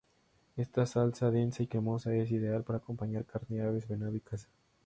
Esta 0.57 0.87
salsa 0.87 1.29
densa 1.29 1.61
y 1.61 1.67
cremosa, 1.67 2.11
es 2.15 2.31
ideal 2.31 2.63
para 2.63 2.79
acompañar 2.79 3.23
carne, 3.23 3.61
aves, 3.61 3.87
venado 3.87 4.15
y 4.15 4.19
caza. 4.21 4.49